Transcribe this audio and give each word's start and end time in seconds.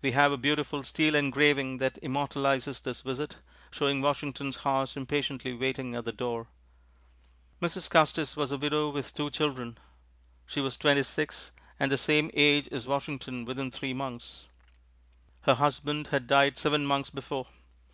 We 0.00 0.12
have 0.12 0.32
a 0.32 0.38
beautiful 0.38 0.82
steel 0.82 1.14
engraving 1.14 1.76
that 1.76 1.98
immortalizes 2.00 2.80
this 2.82 3.02
visit, 3.02 3.36
showing 3.70 4.00
Washington's 4.00 4.56
horse 4.64 4.96
impatiently 4.96 5.52
waiting 5.52 5.94
at 5.94 6.06
the 6.06 6.10
door. 6.12 6.46
Mrs. 7.60 7.90
Custis 7.90 8.34
was 8.34 8.50
a 8.50 8.56
widow 8.56 8.88
with 8.88 9.12
two 9.12 9.28
children. 9.28 9.76
She 10.46 10.62
was 10.62 10.78
twenty 10.78 11.02
six, 11.02 11.52
and 11.78 11.92
the 11.92 11.98
same 11.98 12.30
age 12.32 12.68
as 12.68 12.86
Washington 12.86 13.44
within 13.44 13.70
three 13.70 13.92
months. 13.92 14.46
Her 15.42 15.56
husband 15.56 16.06
had 16.06 16.26
died 16.26 16.56
seven 16.58 16.86
months 16.86 17.10
before. 17.10 17.48